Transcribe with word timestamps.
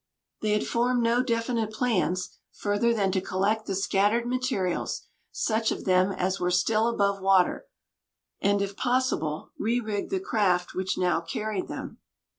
They 0.41 0.53
had 0.53 0.65
formed 0.65 1.03
no 1.03 1.21
definite 1.21 1.71
plans, 1.71 2.31
further 2.51 2.91
than 2.91 3.11
to 3.11 3.21
collect 3.21 3.67
the 3.67 3.75
scattered 3.75 4.25
materials, 4.25 5.03
such 5.31 5.71
of 5.71 5.85
them 5.85 6.11
as 6.11 6.39
were 6.39 6.49
still 6.49 6.87
above 6.87 7.21
water, 7.21 7.67
and, 8.41 8.63
if 8.63 8.75
possible, 8.75 9.51
re 9.59 9.79
rig 9.79 10.09
the 10.09 10.19
craft 10.19 10.73
which 10.73 10.97
now 10.97 11.21
carried 11.21 11.67
them. 11.67 11.99